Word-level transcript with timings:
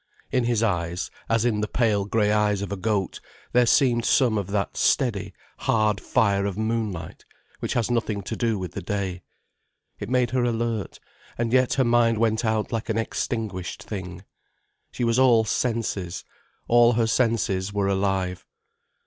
In 0.31 0.45
his 0.45 0.63
eyes, 0.63 1.11
as 1.29 1.45
in 1.45 1.61
the 1.61 1.67
pale 1.67 2.05
grey 2.05 2.31
eyes 2.31 2.63
of 2.63 2.71
a 2.71 2.75
goat, 2.75 3.19
there 3.51 3.67
seemed 3.67 4.03
some 4.03 4.35
of 4.35 4.47
that 4.47 4.75
steady, 4.75 5.31
hard 5.59 6.01
fire 6.01 6.47
of 6.47 6.57
moonlight 6.57 7.23
which 7.59 7.73
has 7.73 7.91
nothing 7.91 8.23
to 8.23 8.35
do 8.35 8.57
with 8.57 8.71
the 8.71 8.81
day. 8.81 9.21
It 9.99 10.09
made 10.09 10.31
her 10.31 10.43
alert, 10.43 10.99
and 11.37 11.53
yet 11.53 11.75
her 11.75 11.85
mind 11.85 12.17
went 12.17 12.43
out 12.43 12.71
like 12.71 12.89
an 12.89 12.97
extinguished 12.97 13.83
thing. 13.83 14.23
She 14.91 15.03
was 15.03 15.19
all 15.19 15.43
senses, 15.45 16.25
all 16.67 16.93
her 16.93 17.05
senses 17.05 17.71
were 17.71 17.85
alive. 17.87 18.43